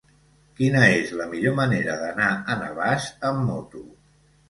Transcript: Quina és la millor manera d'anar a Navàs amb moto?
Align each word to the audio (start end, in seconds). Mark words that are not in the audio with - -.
Quina 0.59 0.81
és 0.93 1.11
la 1.19 1.27
millor 1.35 1.55
manera 1.61 1.99
d'anar 2.01 2.33
a 2.41 2.59
Navàs 2.65 3.15
amb 3.33 3.49
moto? 3.55 3.89